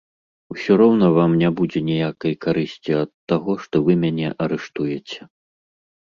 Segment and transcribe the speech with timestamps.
[0.53, 5.19] Усё роўна вам не будзе ніякай карысці ад таго, што вы мяне арыштуеце.